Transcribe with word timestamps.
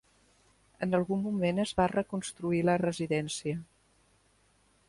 En 0.85 0.97
algun 0.99 1.21
moment 1.25 1.63
es 1.65 1.75
va 1.81 1.87
reconstruir 1.93 2.65
la 2.71 2.79
residència. 2.87 3.63